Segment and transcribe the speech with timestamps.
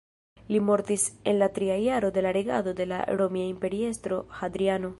[0.53, 1.03] Li mortis
[1.33, 4.89] en la tria jaro de la regado de la romia imperiestro Hadriano.